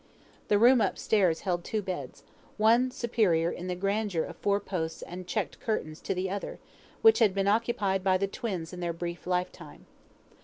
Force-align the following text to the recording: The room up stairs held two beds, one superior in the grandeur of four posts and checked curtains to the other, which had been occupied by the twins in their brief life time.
The 0.47 0.57
room 0.57 0.81
up 0.81 0.97
stairs 0.97 1.41
held 1.41 1.63
two 1.63 1.83
beds, 1.83 2.23
one 2.57 2.89
superior 2.89 3.51
in 3.51 3.67
the 3.67 3.75
grandeur 3.75 4.23
of 4.23 4.35
four 4.37 4.59
posts 4.59 5.03
and 5.03 5.27
checked 5.27 5.59
curtains 5.59 6.01
to 6.01 6.15
the 6.15 6.27
other, 6.27 6.57
which 7.03 7.19
had 7.19 7.35
been 7.35 7.45
occupied 7.47 8.03
by 8.03 8.17
the 8.17 8.25
twins 8.25 8.73
in 8.73 8.79
their 8.79 8.93
brief 8.93 9.27
life 9.27 9.51
time. 9.51 9.85